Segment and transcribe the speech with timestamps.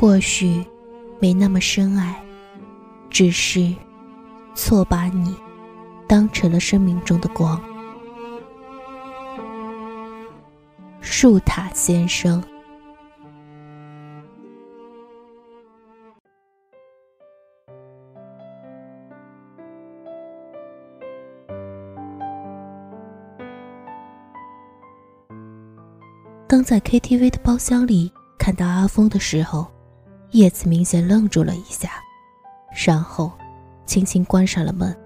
[0.00, 0.64] 或许
[1.18, 2.24] 没那么深爱，
[3.10, 3.70] 只是
[4.54, 5.36] 错把你
[6.08, 7.60] 当成了生命中的光。
[11.02, 12.42] 树塔先生。
[26.48, 29.70] 刚在 KTV 的包厢里看到阿峰的时候，
[30.32, 31.90] 叶子明显愣住了一下，
[32.86, 33.32] 然后
[33.86, 34.96] 轻轻关上了门。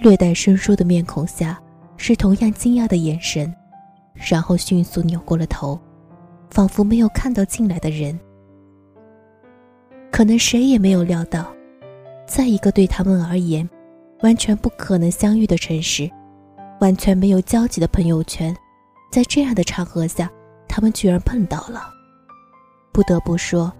[0.00, 1.58] 略带生疏的面孔下
[1.96, 3.54] 是同样惊讶的眼神，
[4.14, 5.80] 然后迅速扭过了头，
[6.50, 8.18] 仿佛没有看到进来的人。
[10.12, 11.50] 可能谁也没有料到，
[12.26, 13.68] 在一个对他们而言
[14.20, 16.10] 完全不可能相遇的城市，
[16.80, 18.54] 完全没有交集的朋友圈。
[19.10, 20.30] 在这样的场合下，
[20.68, 21.88] 他们居然碰到了。
[22.92, 23.72] 不得不说，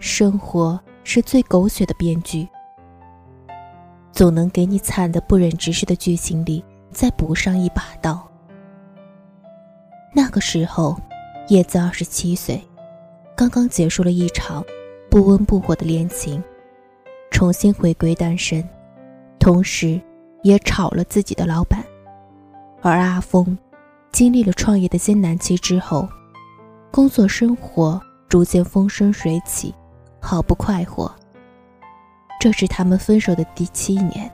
[0.00, 2.48] 生活是最狗血的编剧，
[4.12, 8.26] 总能给你惨的不忍直视的剧情里再补上一把刀。
[10.14, 10.96] 那个时候，
[11.48, 12.62] 叶子二十七岁，
[13.36, 14.64] 刚刚结束了一场
[15.10, 16.42] 不温不火的恋情，
[17.30, 18.66] 重新回归单身，
[19.38, 20.00] 同时
[20.42, 21.84] 也炒了自己的老板，
[22.82, 23.56] 而阿峰。
[24.10, 26.08] 经历了创业的艰难期之后，
[26.90, 29.72] 工作生活逐渐风生水起，
[30.30, 31.10] 好不快活。
[32.38, 34.30] 这是他们分手的第七年，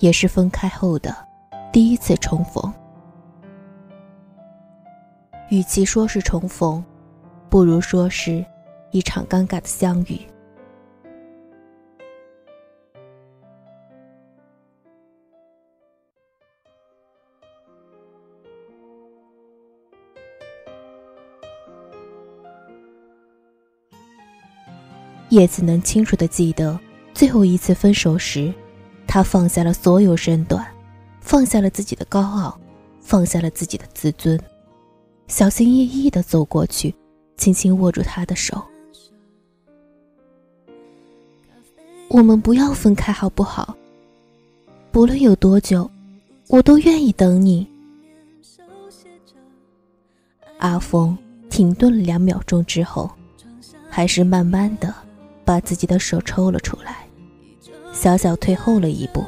[0.00, 1.16] 也是分开后的
[1.72, 2.74] 第一次重逢。
[5.48, 6.84] 与其说是重逢，
[7.48, 8.44] 不如说是
[8.90, 10.20] 一场尴尬的相遇。
[25.34, 26.78] 叶子能清楚的记得，
[27.12, 28.54] 最后一次分手时，
[29.04, 30.64] 他放下了所有身段，
[31.20, 32.56] 放下了自己的高傲，
[33.00, 34.40] 放下了自己的自尊，
[35.26, 36.94] 小心翼翼的走过去，
[37.36, 38.62] 轻轻握住他的手。
[42.08, 43.76] 我们不要分开好不好？
[44.92, 45.90] 不论有多久，
[46.46, 47.66] 我都愿意等你。
[50.58, 51.18] 阿峰
[51.50, 53.10] 停顿了两秒钟之后，
[53.90, 54.94] 还是慢慢的。
[55.44, 57.06] 把自己的手抽了出来，
[57.92, 59.24] 小小退后了一步，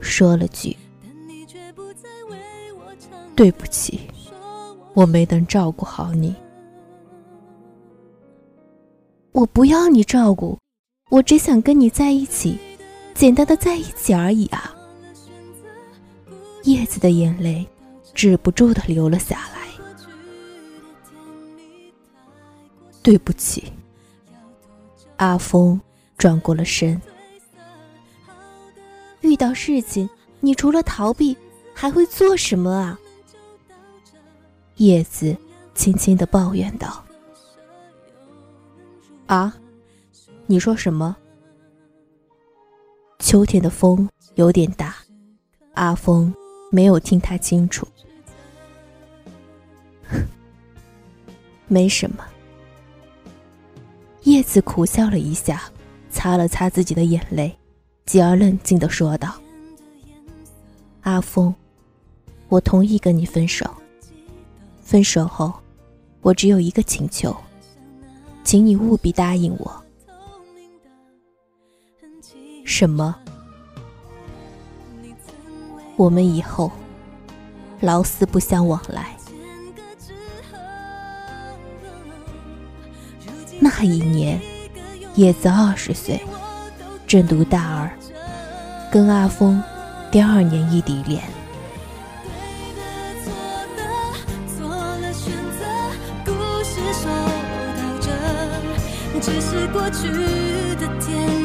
[0.00, 0.76] 说了句
[3.36, 4.00] ：“对不起，
[4.94, 6.34] 我没能照顾好你。
[9.32, 10.58] 我不要你照顾，
[11.10, 12.58] 我只想跟你在一起，
[13.14, 14.74] 简单的在一起而已啊。”
[16.64, 17.66] 叶子的眼泪
[18.14, 19.64] 止不住的流了下来。
[23.02, 23.70] 对不起。
[25.16, 25.80] 阿峰
[26.16, 27.00] 转过了身。
[29.20, 30.08] 遇到事情，
[30.40, 31.36] 你除了逃避，
[31.74, 32.98] 还会做什么啊？
[34.76, 35.36] 叶子
[35.74, 37.04] 轻轻的抱怨道。
[39.26, 39.56] 啊，
[40.46, 41.16] 你说什么？
[43.20, 44.96] 秋天的风有点大，
[45.74, 46.34] 阿峰
[46.70, 47.88] 没有听太清楚。
[51.66, 52.22] 没什么。
[54.24, 55.62] 叶子苦笑了一下，
[56.10, 57.54] 擦了擦自己的眼泪，
[58.06, 59.34] 继而冷静的说道
[61.02, 61.54] ：“阿峰，
[62.48, 63.68] 我同意跟你分手。
[64.82, 65.52] 分手后，
[66.22, 67.36] 我只有一个请求，
[68.44, 69.84] 请你务必答应我。
[72.64, 73.14] 什么？
[75.96, 76.72] 我们以后
[77.80, 79.14] 老死不相往来。”
[83.84, 84.40] 一年，
[85.14, 86.20] 叶子二十岁，
[87.06, 87.90] 正读大二，
[88.90, 89.62] 跟阿峰
[90.10, 91.22] 第二年异地恋。
[99.20, 100.08] 只是过去
[100.76, 101.43] 的甜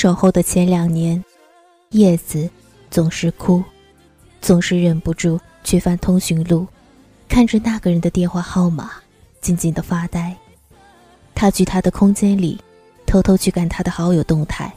[0.00, 1.24] 守候的前两年，
[1.90, 2.48] 叶子
[2.88, 3.64] 总是哭，
[4.40, 6.64] 总是忍不住去翻通讯录，
[7.28, 8.92] 看着那个人的电话号码，
[9.40, 10.36] 静静的发呆。
[11.34, 12.60] 他去他的空间里，
[13.06, 14.72] 偷偷去看他的好友动态，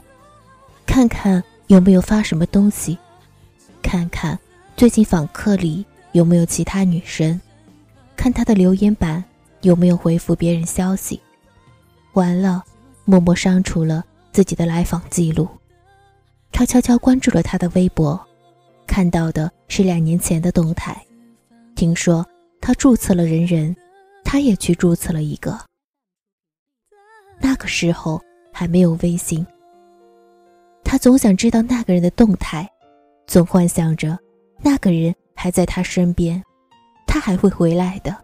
[0.88, 2.98] 看看有没有发什么东西，
[3.84, 4.40] 看看
[4.76, 7.40] 最近访客里有没有其他女生，
[8.16, 9.24] 看他的留言板
[9.62, 11.22] 有没有回复别人消息。
[12.14, 12.64] 完了，
[13.06, 14.04] 默默删除了。
[14.32, 15.48] 自己的来访记录，
[16.52, 18.20] 他悄悄关注了他的微博，
[18.88, 21.00] 看到的是两年前的动态。
[21.76, 22.26] 听说
[22.62, 23.76] 他注册了人人，
[24.24, 25.60] 他也去注册了一个。
[27.40, 28.22] 那个时候
[28.54, 29.46] 还没有微信，
[30.84, 32.70] 他总想知道那个人的动态，
[33.28, 34.18] 总幻想着
[34.62, 36.42] 那个人还在他身边，
[37.08, 38.16] 他还会回来的。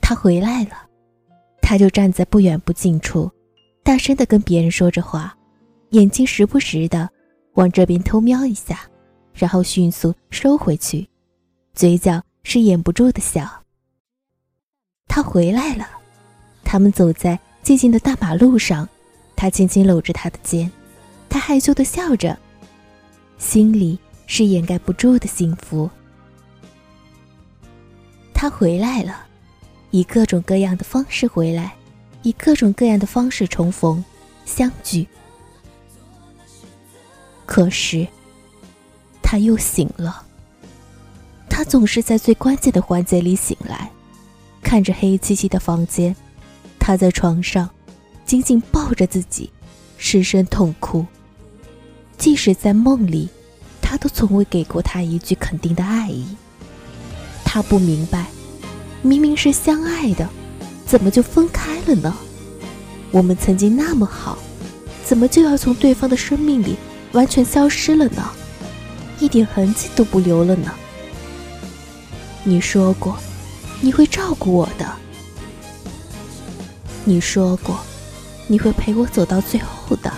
[0.00, 0.86] 他回来了，
[1.60, 3.30] 他就站在不远不近处。
[3.88, 5.34] 大声的跟别人说着话，
[5.92, 7.08] 眼睛时不时的
[7.54, 8.80] 往这边偷瞄一下，
[9.32, 11.08] 然后迅速收回去，
[11.72, 13.48] 嘴角是掩不住的笑。
[15.06, 15.88] 他回来了，
[16.64, 18.86] 他们走在寂静的大马路上，
[19.34, 20.70] 他轻轻搂着他的肩，
[21.30, 22.38] 他害羞的笑着，
[23.38, 25.88] 心里是掩盖不住的幸福。
[28.34, 29.24] 他回来了，
[29.92, 31.77] 以各种各样的方式回来。
[32.22, 34.04] 以各种各样的方式重逢、
[34.44, 35.06] 相聚，
[37.46, 38.06] 可是
[39.22, 40.24] 他又醒了。
[41.48, 43.90] 他总是在最关键的环节里醒来，
[44.62, 46.14] 看着黑漆漆的房间，
[46.78, 47.68] 他在床上
[48.24, 49.50] 紧紧抱着自己，
[49.96, 51.04] 失声痛哭。
[52.16, 53.28] 即使在梦里，
[53.80, 56.26] 他都从未给过他一句肯定的爱意。
[57.44, 58.26] 他不明白，
[59.02, 60.28] 明明是相爱的。
[60.88, 62.16] 怎么就分开了呢？
[63.10, 64.38] 我们曾经那么好，
[65.04, 66.76] 怎么就要从对方的生命里
[67.12, 68.26] 完全消失了呢？
[69.20, 70.72] 一点痕迹都不留了呢？
[72.42, 73.18] 你说过，
[73.82, 74.90] 你会照顾我的。
[77.04, 77.78] 你说过，
[78.46, 80.10] 你会陪我走到最后的。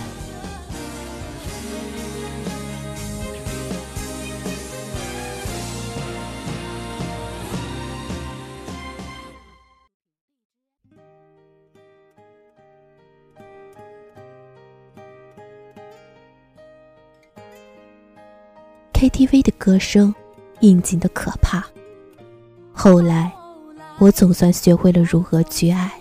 [19.21, 20.11] 低微的歌声，
[20.61, 21.63] 应景的可怕。
[22.73, 23.31] 后来，
[23.99, 25.91] 我总算学会了如何去爱，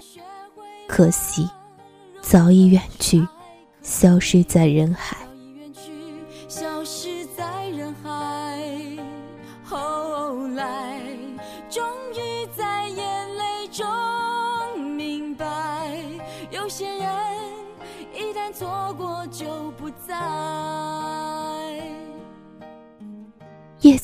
[0.88, 1.46] 可惜，
[2.22, 3.22] 早已远去，
[3.82, 5.18] 消失在人海。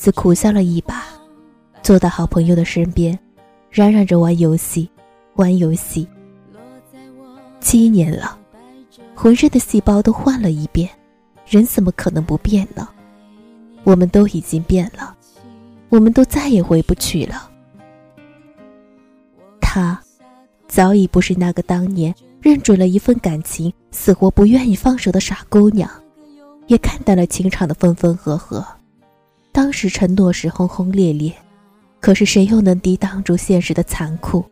[0.07, 1.03] 子苦笑了一把，
[1.83, 3.19] 坐到好朋友的身边，
[3.69, 4.89] 嚷嚷着玩游戏，
[5.35, 6.07] 玩游戏。
[7.59, 8.39] 七年了，
[9.13, 10.89] 浑身的细胞都换了一遍，
[11.45, 12.87] 人怎么可能不变呢？
[13.83, 15.13] 我们都已经变了，
[15.89, 17.51] 我们都再也回不去了。
[19.59, 20.01] 她，
[20.69, 25.91] 早已不是那个当年认准了一份感情，死活不愿意放手的傻姑娘，
[26.67, 28.65] 也看淡了情场的分分合合。
[29.57, 31.33] 当时承诺时轰轰烈烈，
[31.99, 34.45] 可是谁又能抵挡住现实的残酷？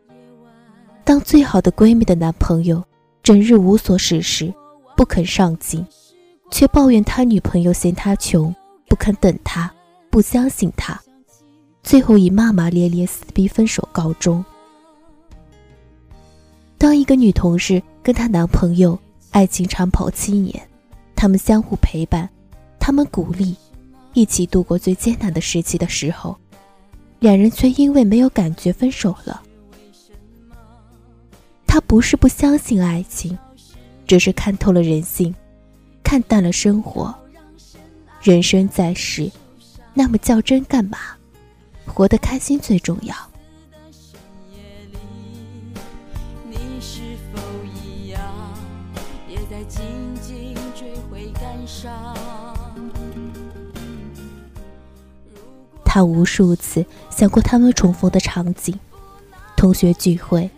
[1.04, 2.84] 当最好的闺蜜的男朋友
[3.22, 4.52] 整日无所事事，
[4.98, 5.86] 不肯上进，
[6.50, 8.52] 却抱怨他女朋友嫌他穷，
[8.88, 9.72] 不肯等他，
[10.10, 11.00] 不相信他，
[11.84, 14.44] 最后以骂骂咧咧撕逼分手告终。
[16.80, 18.98] 当一个女同事跟她男朋友
[19.30, 20.68] 爱情长跑七年，
[21.16, 22.28] 他们相互陪伴，
[22.80, 23.56] 他们鼓励。
[24.16, 26.36] 一起度过最艰难的时期的时候，
[27.20, 29.44] 两人却因为没有感觉分手了。
[31.68, 33.38] 他不是不相信爱情，
[34.08, 35.36] 只是看透了人性，
[36.02, 37.14] 看淡了生活。
[38.22, 39.30] 人生在世，
[39.94, 40.98] 那么较真干嘛？
[41.86, 43.14] 活得开心最重要。
[55.96, 58.78] 他无数次想过他们重逢的场景，
[59.56, 60.50] 同学聚会、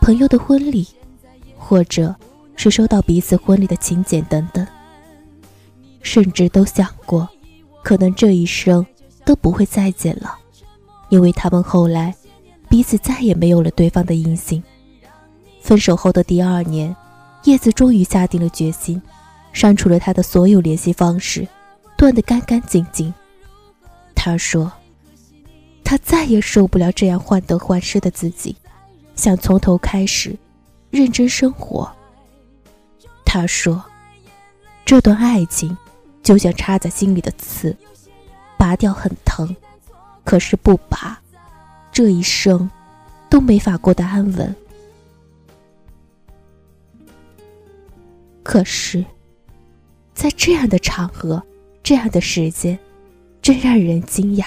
[0.00, 0.88] 朋友的婚礼，
[1.58, 2.16] 或者
[2.56, 4.66] 是收到彼此婚礼的请柬等等。
[6.00, 7.28] 甚至都想过，
[7.84, 8.86] 可能这一生
[9.22, 10.34] 都不会再见了，
[11.10, 12.14] 因为他们后来
[12.70, 14.64] 彼此再也没有了对方的音信。
[15.60, 16.96] 分手后的第二年，
[17.44, 19.02] 叶子终于下定了决心，
[19.52, 21.46] 删除了他的所有联系方式，
[21.98, 23.12] 断得干干净净。
[24.22, 24.70] 他说
[25.82, 28.54] ：“他再也受不了这样患得患失的自己，
[29.16, 30.36] 想从头开始，
[30.90, 31.90] 认真生活。”
[33.24, 33.82] 他说
[34.84, 35.74] ：“这段爱情
[36.22, 37.74] 就像插在心里的刺，
[38.58, 39.56] 拔掉很疼，
[40.22, 41.18] 可是不拔，
[41.90, 42.70] 这一生
[43.30, 44.54] 都没法过得安稳。”
[48.44, 49.02] 可是，
[50.12, 51.42] 在这样的场合，
[51.82, 52.78] 这样的时间。
[53.42, 54.44] 真让人惊讶。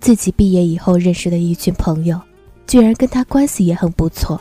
[0.00, 2.20] 自己毕业以后认识的一群朋友，
[2.66, 4.40] 居然跟他关系也很不错，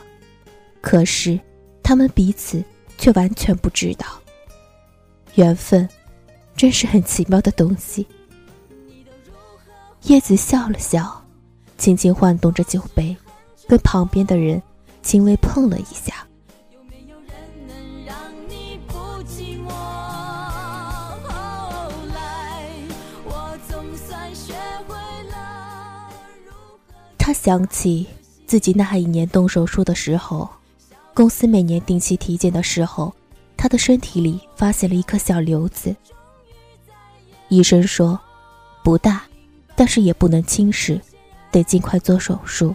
[0.81, 1.39] 可是
[1.81, 2.63] 他们彼此
[2.97, 4.05] 却完全不知道。
[5.35, 5.87] 缘分，
[6.55, 8.05] 真是很奇妙的东西。
[10.03, 11.25] 叶子笑了笑，
[11.77, 13.15] 轻轻晃动着酒杯，
[13.67, 14.61] 跟旁边的人
[15.01, 16.26] 轻微碰了一下。
[27.27, 28.07] 他想起
[28.45, 30.47] 自己那一年动手术的时候，
[31.13, 33.13] 公司每年定期体检的时候，
[33.57, 35.93] 他的身体里发现了一颗小瘤子。
[37.49, 38.17] 医生说
[38.81, 39.23] 不大，
[39.75, 41.01] 但是也不能轻视，
[41.51, 42.73] 得尽快做手术。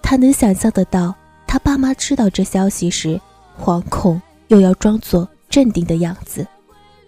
[0.00, 1.14] 他能想象得到，
[1.46, 3.20] 他爸妈知道这消息时，
[3.62, 6.46] 惶恐又要装作镇定的样子，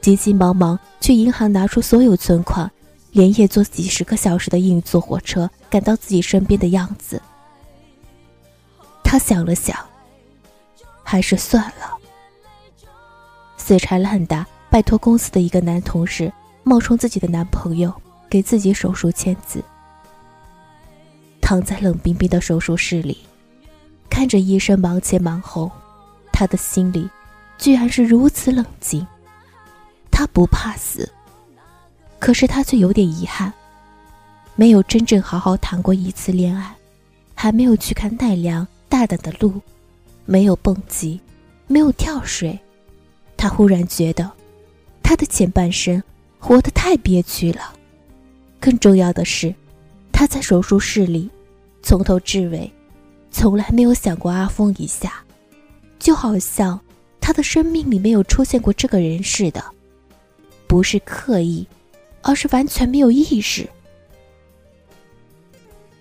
[0.03, 2.71] 急急忙忙去银行拿出所有存款。
[3.17, 7.23] 连夜坐几十个小时的硬座火车赶到自己身边的样子，
[9.03, 9.75] 他想了想，
[11.03, 11.97] 还是算了。
[13.57, 16.31] 死缠烂打，拜托公司的一个男同事
[16.63, 17.91] 冒充自己的男朋友
[18.29, 19.65] 给自己手术签字。
[21.41, 23.17] 躺在冷冰冰的手术室里，
[24.11, 25.71] 看着医生忙前忙后，
[26.31, 27.09] 他的心里
[27.57, 29.07] 居然是如此冷静。
[30.11, 31.11] 他不怕死。
[32.27, 33.53] 可是他却有点遗憾，
[34.57, 36.75] 没有真正好好谈过一次恋爱，
[37.37, 39.61] 还没有去看奈良大胆的路，
[40.25, 41.21] 没有蹦极，
[41.69, 42.59] 没有跳水。
[43.37, 44.29] 他忽然觉得，
[45.05, 46.03] 他的前半生
[46.41, 47.73] 活得太憋屈了。
[48.59, 49.55] 更重要的是，
[50.11, 51.31] 他在手术室里，
[51.81, 52.69] 从头至尾，
[53.31, 55.23] 从来没有想过阿峰一下，
[56.01, 56.81] 就好像
[57.21, 59.65] 他的生命里没有出现过这个人似的，
[60.67, 61.65] 不是刻意。
[62.27, 63.71] 而是完全没有意识。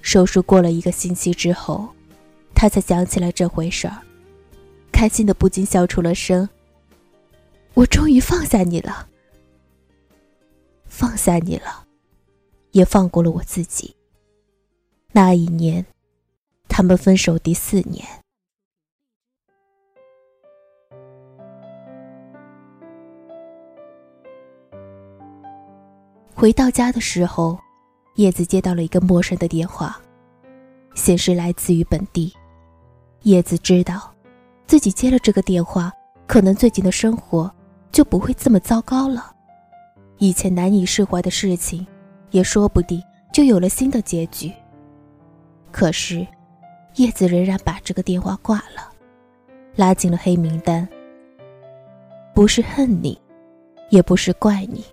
[0.02, 1.88] 手术过了一个星期之后，
[2.56, 4.02] 他才想起来这回事儿，
[4.92, 6.50] 开心的不禁笑出了声。
[7.76, 9.08] 我终于放下你了，
[10.86, 11.86] 放下你了，
[12.72, 13.96] 也放过了我自己。
[15.12, 15.86] 那一年，
[16.68, 18.04] 他们分手第四年。
[26.38, 27.58] 回到家的时候，
[28.16, 29.98] 叶子接到了一个陌生的电话，
[30.94, 32.32] 显示来自于本地。
[33.22, 34.14] 叶子知道，
[34.68, 35.90] 自己接了这个电话，
[36.28, 37.50] 可能最近的生活
[37.90, 39.34] 就不会这么糟糕了。
[40.18, 41.88] 以前难以释怀的事情，
[42.32, 43.02] 也说不定
[43.32, 44.52] 就有了新的结局。
[45.72, 46.28] 可是，
[46.96, 48.92] 叶子仍然把这个电话挂了，
[49.78, 50.86] 拉进了黑名单。
[52.34, 53.18] 不是恨你，
[53.90, 54.84] 也不是怪你。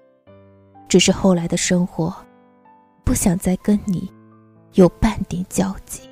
[0.93, 2.15] 只是后来的生活，
[3.03, 4.13] 不想再跟你
[4.75, 6.03] 有半点交集，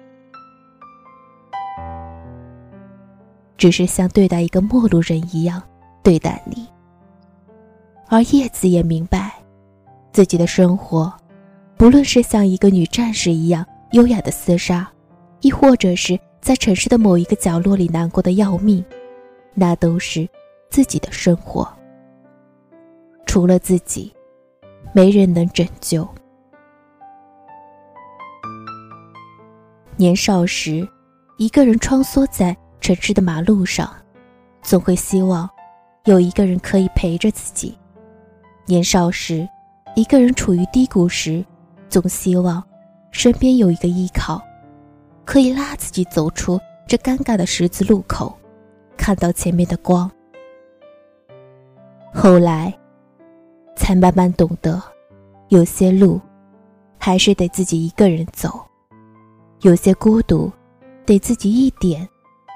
[3.59, 5.63] 只是像对待一个陌路人一样
[6.03, 6.67] 对待你。
[8.09, 9.35] 而叶子也明白，
[10.15, 11.13] 自己的生活，
[11.77, 14.91] 不论是像一个女战士一样优雅的厮杀，
[15.43, 18.83] 亦或者是在城市的某一个角落里难过的要命，
[19.53, 20.27] 那都是
[20.71, 21.71] 自己的生活，
[23.27, 24.11] 除了自己。
[24.92, 26.06] 没人能拯救。
[29.97, 30.88] 年少时，
[31.37, 33.88] 一个人穿梭在城市的马路上，
[34.62, 35.49] 总会希望
[36.04, 37.78] 有一个人可以陪着自己。
[38.66, 39.49] 年少时，
[39.94, 41.44] 一个人处于低谷时，
[41.88, 42.62] 总希望
[43.12, 44.42] 身边有一个依靠，
[45.25, 48.37] 可以拉自己走出这尴尬的十字路口，
[48.97, 50.11] 看到前面的光。
[52.12, 52.80] 后来。
[53.81, 54.81] 才慢慢懂得，
[55.49, 56.21] 有些路
[56.99, 58.63] 还是得自己一个人走，
[59.63, 60.53] 有些孤独
[61.07, 62.07] 得自己一点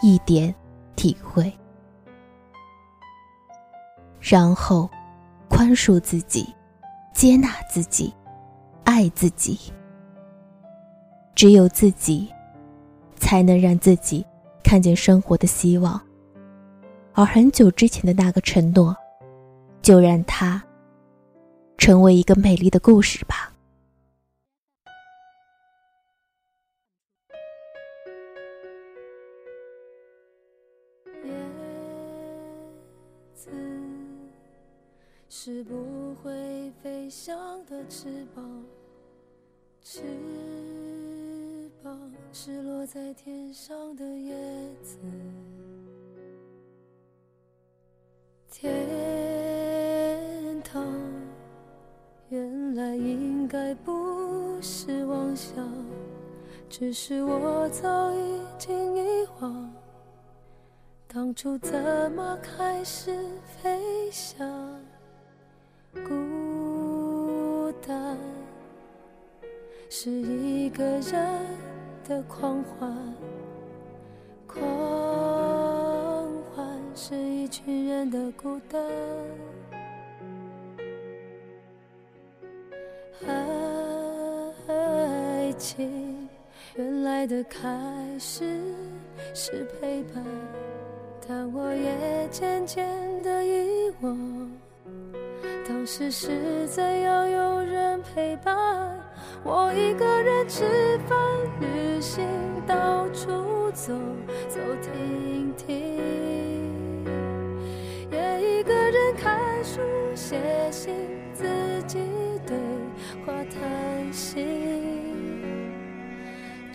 [0.03, 0.55] 一点
[0.97, 1.51] 体会，
[4.21, 4.89] 然后
[5.49, 6.47] 宽恕自己，
[7.15, 8.13] 接纳自己，
[8.85, 9.59] 爱自己。
[11.35, 12.29] 只有自己，
[13.17, 14.25] 才能让自己
[14.63, 15.99] 看见生活的希望。
[17.15, 18.95] 而很久之前的那个承诺，
[19.81, 20.63] 就让它
[21.85, 23.53] 成为一个美丽的故事吧。
[31.23, 31.31] 叶
[33.35, 33.51] 子
[35.29, 38.65] 是不会飞翔的翅膀，
[39.83, 40.01] 翅
[41.83, 44.35] 膀是落在天上的叶
[44.83, 44.97] 子。
[48.51, 48.73] 天
[56.69, 59.73] 只是我早已经遗忘，
[61.07, 63.17] 当初怎么开始
[63.63, 64.49] 飞翔。
[66.05, 68.19] 孤单
[69.89, 71.41] 是一个人
[72.09, 73.15] 的狂欢，
[74.47, 74.59] 狂
[76.55, 78.83] 欢是一群人的孤单。
[85.59, 85.89] 起
[86.77, 87.61] 原来的开
[88.19, 88.61] 始
[89.33, 90.25] 是陪伴，
[91.27, 92.87] 但我也渐渐
[93.23, 94.51] 的遗忘。
[95.67, 98.99] 当时是怎样有人陪伴？
[99.43, 101.19] 我一个人吃饭、
[101.61, 102.27] 旅行、
[102.67, 103.93] 到处走
[104.49, 107.05] 走停停，
[108.11, 109.81] 也一个人看书、
[110.15, 110.41] 写
[110.71, 110.95] 信，
[111.35, 111.45] 自
[111.87, 111.99] 己
[112.47, 112.57] 对
[113.25, 113.61] 话谈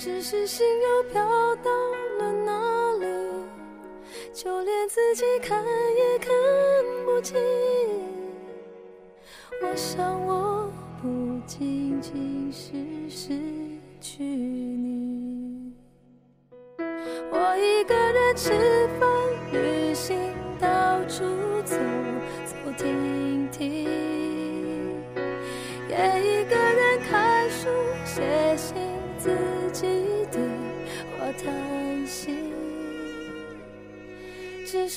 [0.10, 1.22] 只是心又飘
[1.58, 1.70] 到
[2.18, 3.06] 了哪里？
[4.34, 6.34] 就连自己看也看
[7.06, 7.38] 不清。
[9.62, 10.68] 我想，我
[11.00, 12.74] 不仅仅是
[13.08, 13.40] 失
[14.02, 15.72] 去你。
[17.32, 18.79] 我一个人吃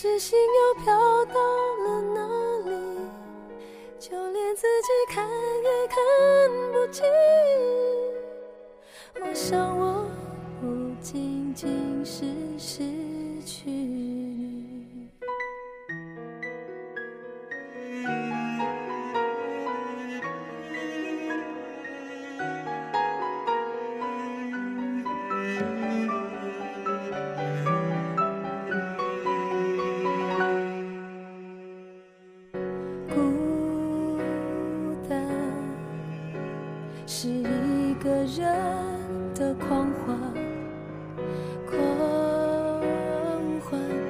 [0.03, 0.93] 是心又飘
[1.27, 1.35] 到
[1.85, 2.19] 了哪
[2.69, 2.75] 里？
[4.01, 5.25] 就连自己看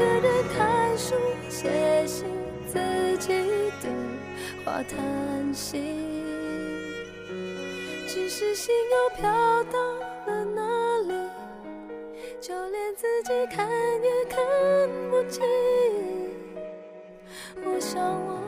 [0.00, 1.14] 一个人看书、
[1.50, 2.26] 写信、
[2.66, 2.78] 自
[3.18, 3.34] 己
[3.82, 3.90] 对
[4.64, 5.94] 话谈心。
[8.08, 9.30] 只是心又飘
[9.64, 9.78] 到
[10.24, 10.62] 了哪
[11.06, 11.12] 里？
[12.40, 13.68] 就连自己看
[14.02, 14.40] 也看
[15.10, 15.42] 不清。
[17.62, 18.40] 我想我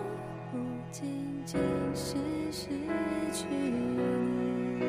[0.50, 0.56] 不
[0.90, 1.60] 仅仅
[1.94, 2.16] 是
[2.50, 2.68] 失
[3.30, 4.82] 去你，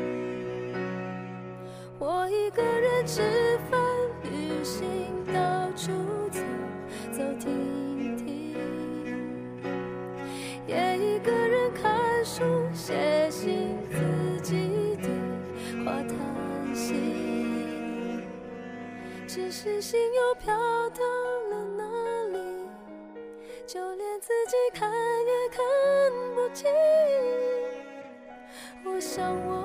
[2.00, 3.82] 我一个人吃饭、
[4.24, 4.86] 旅行、
[5.26, 5.92] 到处
[7.44, 8.56] 听听，
[10.66, 12.42] 也一个人看书、
[12.74, 15.10] 写信、自己对
[15.84, 18.22] 话谈心，
[19.28, 20.56] 只是心又飘
[20.92, 21.04] 到
[21.50, 21.84] 了哪
[22.32, 22.40] 里？
[23.68, 25.60] 就连自己看也看
[26.36, 26.72] 不清，
[28.86, 29.63] 我想我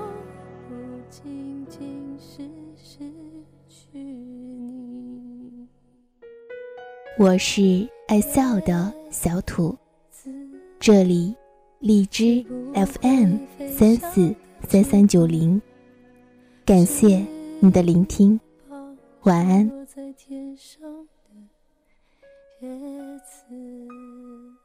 [7.18, 9.76] 我是爱笑的小土，
[10.78, 11.34] 这里
[11.80, 13.38] 荔枝 FM
[13.76, 14.32] 三四
[14.68, 15.60] 三三九零，
[16.64, 17.26] 感谢
[17.58, 18.38] 你的聆听，
[19.22, 19.68] 晚安。
[22.60, 22.68] 叶
[23.18, 24.57] 子。